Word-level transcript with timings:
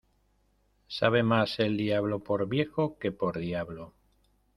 Sabe 0.87 1.21
mas 1.21 1.59
el 1.59 1.77
diablo 1.77 2.23
por 2.23 2.47
viejo, 2.47 2.97
que 2.97 3.11
por 3.11 3.37
diablo. 3.37 3.93